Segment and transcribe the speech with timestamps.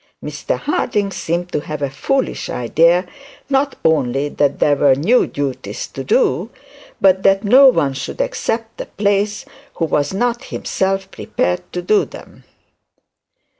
[0.23, 3.05] Mr Harding seemed to have a foolish idea,
[3.51, 6.49] not only that there were new duties to do,
[7.03, 9.45] and that no one should accept the place
[9.75, 12.43] who was not himself prepared to do them.